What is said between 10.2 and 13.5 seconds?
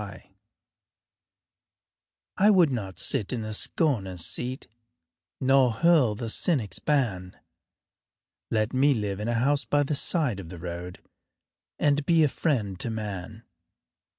of the road And be a friend to man.